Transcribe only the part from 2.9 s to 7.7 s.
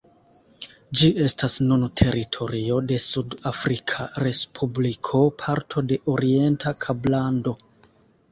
de Sud-Afrika Respubliko, parto de Orienta Kablando.